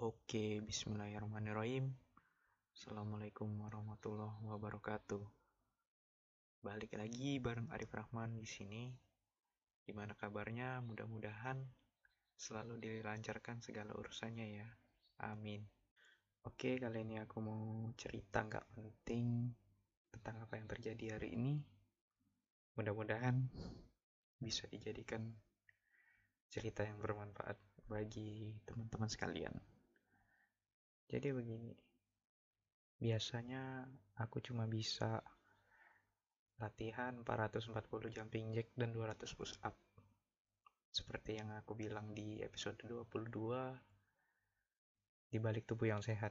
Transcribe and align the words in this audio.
Oke, 0.00 0.64
bismillahirrahmanirrahim. 0.64 1.92
Assalamualaikum 2.72 3.52
warahmatullahi 3.60 4.48
wabarakatuh. 4.48 5.20
Balik 6.64 6.96
lagi 6.96 7.36
bareng 7.36 7.68
Arif 7.68 7.92
Rahman 7.92 8.40
di 8.40 8.48
sini. 8.48 8.88
Gimana 9.84 10.16
kabarnya? 10.16 10.80
Mudah-mudahan 10.80 11.60
selalu 12.32 12.80
dilancarkan 12.80 13.60
segala 13.60 13.92
urusannya 13.92 14.64
ya. 14.64 14.68
Amin. 15.20 15.68
Oke, 16.48 16.80
kali 16.80 17.04
ini 17.04 17.20
aku 17.20 17.44
mau 17.44 17.92
cerita 17.92 18.40
nggak 18.40 18.72
penting 18.72 19.52
tentang 20.08 20.40
apa 20.40 20.56
yang 20.56 20.64
terjadi 20.64 21.20
hari 21.20 21.36
ini. 21.36 21.60
Mudah-mudahan 22.72 23.36
bisa 24.40 24.64
dijadikan 24.64 25.28
cerita 26.48 26.88
yang 26.88 26.96
bermanfaat 27.04 27.60
bagi 27.84 28.56
teman-teman 28.64 29.12
sekalian. 29.12 29.79
Jadi 31.10 31.34
begini, 31.34 31.74
biasanya 33.02 33.82
aku 34.22 34.38
cuma 34.38 34.70
bisa 34.70 35.18
latihan 36.62 37.18
440 37.26 38.14
jumping 38.14 38.54
jack 38.54 38.70
dan 38.78 38.94
200 38.94 39.26
push 39.34 39.58
up. 39.66 39.74
Seperti 40.94 41.42
yang 41.42 41.50
aku 41.58 41.74
bilang 41.74 42.14
di 42.14 42.38
episode 42.46 42.78
22 42.86 43.26
di 45.34 45.38
balik 45.42 45.66
tubuh 45.66 45.90
yang 45.90 45.98
sehat. 45.98 46.30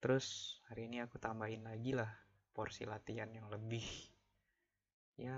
Terus 0.00 0.56
hari 0.72 0.88
ini 0.88 1.04
aku 1.04 1.20
tambahin 1.20 1.60
lagi 1.60 1.92
lah 1.92 2.08
porsi 2.56 2.88
latihan 2.88 3.28
yang 3.36 3.52
lebih. 3.52 3.84
Ya, 5.20 5.36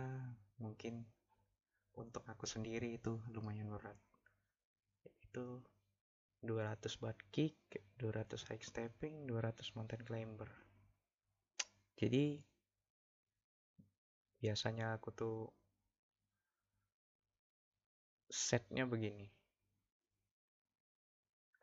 mungkin 0.62 1.02
untuk 1.98 2.22
aku 2.30 2.46
sendiri 2.46 2.94
itu 2.94 3.18
lumayan 3.34 3.74
berat. 3.74 3.98
Itu 5.18 5.66
200 6.44 7.00
butt 7.00 7.18
kick, 7.32 7.56
200 7.96 8.36
high 8.52 8.60
stepping, 8.60 9.24
200 9.24 9.72
mountain 9.76 10.02
climber. 10.04 10.50
Jadi 11.96 12.36
biasanya 14.36 15.00
aku 15.00 15.08
tuh 15.16 15.48
setnya 18.28 18.84
begini. 18.84 19.26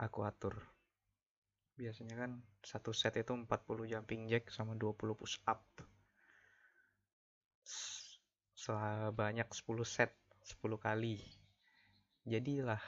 Aku 0.02 0.26
atur. 0.26 0.58
Biasanya 1.78 2.18
kan 2.18 2.32
satu 2.66 2.94
set 2.94 3.18
itu 3.18 3.34
40 3.34 3.48
jumping 3.86 4.26
jack 4.26 4.50
sama 4.50 4.74
20 4.74 5.14
push 5.14 5.38
up. 5.46 5.62
Sebanyak 8.58 9.48
10 9.54 9.86
set, 9.86 10.18
10 10.44 10.82
kali. 10.82 11.22
Jadilah 12.26 12.82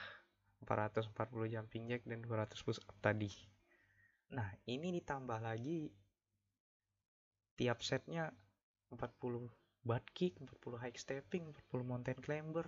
440 0.64 1.12
jumping 1.52 1.84
jack 1.92 2.08
dan 2.08 2.24
200 2.24 2.56
push 2.64 2.80
up 2.88 2.96
tadi. 3.04 3.28
Nah, 4.34 4.48
ini 4.66 4.96
ditambah 4.96 5.38
lagi 5.44 5.92
tiap 7.56 7.80
setnya 7.84 8.32
40 8.90 9.52
butt 9.86 10.06
kick, 10.18 10.40
40 10.42 10.82
high 10.82 10.98
stepping, 10.98 11.52
40 11.70 11.86
mountain 11.86 12.20
climber. 12.24 12.66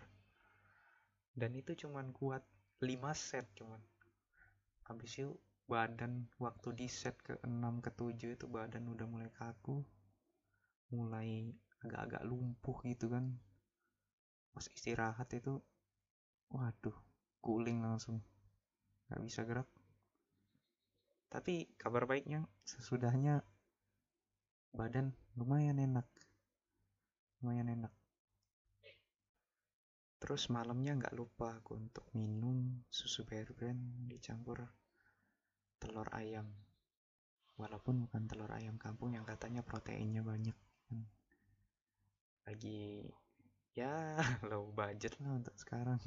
Dan 1.34 1.54
itu 1.58 1.74
cuman 1.74 2.14
kuat 2.14 2.44
5 2.84 3.14
set 3.16 3.46
cuman. 3.58 3.82
Habis 4.86 5.22
itu 5.22 5.34
badan 5.68 6.30
waktu 6.40 6.72
di 6.78 6.88
set 6.88 7.18
ke 7.20 7.42
6 7.42 7.84
ke 7.84 7.90
7 7.92 8.38
itu 8.38 8.46
badan 8.46 8.86
udah 8.88 9.08
mulai 9.10 9.30
kaku. 9.34 9.82
Mulai 10.94 11.52
agak-agak 11.82 12.24
lumpuh 12.26 12.78
gitu 12.86 13.10
kan. 13.10 13.34
Pas 14.54 14.66
istirahat 14.70 15.30
itu 15.34 15.62
waduh 16.48 17.07
guling 17.48 17.80
langsung. 17.80 18.20
Nggak 19.08 19.23
bisa 19.23 19.42
gerak. 19.48 19.70
Tapi 21.31 21.72
kabar 21.80 22.04
baiknya 22.04 22.44
sesudahnya 22.67 23.39
badan 24.76 25.16
lumayan 25.39 25.80
enak. 25.80 26.04
Lumayan 27.39 27.72
enak. 27.72 27.94
Terus 30.20 30.52
malamnya 30.52 30.99
nggak 30.99 31.16
lupa 31.16 31.55
aku 31.55 31.80
untuk 31.80 32.11
minum 32.11 32.83
susu 32.92 33.23
bear 33.23 33.48
brand 33.55 34.11
dicampur 34.11 34.67
telur 35.80 36.11
ayam. 36.11 36.52
Walaupun 37.55 38.04
bukan 38.04 38.27
telur 38.27 38.52
ayam 38.52 38.76
kampung 38.76 39.16
yang 39.16 39.23
katanya 39.23 39.64
proteinnya 39.64 40.20
banyak. 40.20 40.58
Lagi 42.43 43.08
ya 43.77 44.17
low 44.49 44.73
budget 44.73 45.16
lah 45.22 45.38
untuk 45.38 45.54
sekarang 45.55 46.02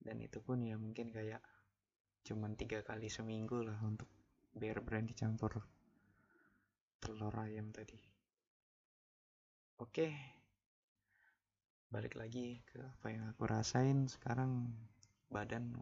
dan 0.00 0.16
itu 0.24 0.40
pun 0.40 0.64
ya 0.64 0.80
mungkin 0.80 1.12
kayak 1.12 1.44
cuman 2.24 2.56
tiga 2.56 2.80
kali 2.84 3.08
seminggu 3.12 3.64
lah 3.64 3.76
untuk 3.84 4.08
bear 4.56 4.80
brand 4.80 5.08
dicampur 5.08 5.60
telur 7.00 7.32
ayam 7.40 7.72
tadi. 7.72 7.96
Oke 9.80 10.08
balik 11.90 12.14
lagi 12.14 12.62
ke 12.70 12.78
apa 12.78 13.06
yang 13.10 13.24
aku 13.28 13.44
rasain 13.48 14.06
sekarang. 14.06 14.72
Badan 15.28 15.74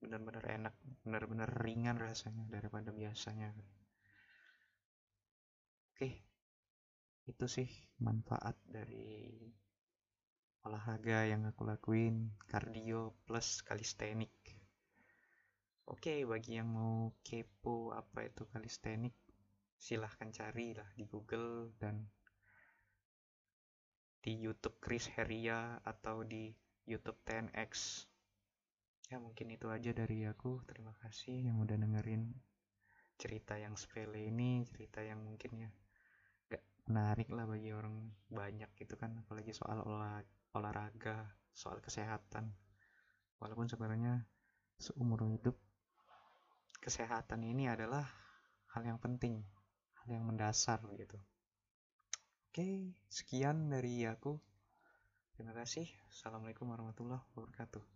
benar-benar 0.00 0.44
enak 0.46 0.74
benar-benar 1.02 1.50
ringan 1.64 1.96
rasanya 1.98 2.44
daripada 2.48 2.92
biasanya. 2.92 3.52
Oke 5.92 6.26
itu 7.26 7.46
sih 7.50 7.66
manfaat 7.98 8.54
dari 8.62 9.34
olahraga 10.66 11.30
yang 11.30 11.46
aku 11.46 11.62
lakuin 11.62 12.34
kardio 12.50 13.14
plus 13.22 13.62
kalistenik. 13.62 14.34
Oke 15.86 16.26
bagi 16.26 16.58
yang 16.58 16.74
mau 16.74 17.14
kepo 17.22 17.94
apa 17.94 18.26
itu 18.26 18.42
kalistenik 18.50 19.14
silahkan 19.78 20.34
cari 20.34 20.74
lah 20.74 20.90
di 20.98 21.06
google 21.06 21.70
dan 21.78 22.02
di 24.18 24.34
youtube 24.42 24.82
Chris 24.82 25.06
Heria 25.14 25.78
atau 25.86 26.26
di 26.26 26.50
youtube 26.90 27.22
10x 27.22 28.02
ya 29.06 29.22
mungkin 29.22 29.54
itu 29.54 29.70
aja 29.70 29.94
dari 29.94 30.26
aku. 30.26 30.66
Terima 30.66 30.90
kasih 30.98 31.46
yang 31.46 31.62
udah 31.62 31.78
dengerin 31.78 32.34
cerita 33.16 33.54
yang 33.54 33.78
sepele 33.78 34.28
ini 34.28 34.66
cerita 34.66 35.00
yang 35.00 35.22
mungkin 35.22 35.62
ya 35.62 35.70
gak 36.52 36.62
menarik 36.90 37.30
lah 37.30 37.46
bagi 37.48 37.70
orang 37.72 38.12
banyak 38.28 38.68
gitu 38.76 38.98
kan 38.98 39.14
apalagi 39.24 39.56
soal 39.56 39.80
olahraga 39.86 40.36
olahraga, 40.56 41.36
soal 41.52 41.80
kesehatan. 41.84 42.52
Walaupun 43.36 43.68
sebenarnya 43.68 44.24
seumur 44.80 45.24
hidup 45.28 45.56
kesehatan 46.80 47.44
ini 47.44 47.68
adalah 47.68 48.04
hal 48.72 48.82
yang 48.84 49.00
penting, 49.00 49.44
hal 50.00 50.08
yang 50.08 50.24
mendasar 50.24 50.80
gitu. 50.96 51.18
Oke, 52.52 52.96
sekian 53.12 53.68
dari 53.68 54.08
aku. 54.08 54.40
Terima 55.36 55.52
kasih. 55.52 55.84
Assalamualaikum 56.08 56.72
warahmatullahi 56.72 57.20
wabarakatuh. 57.36 57.95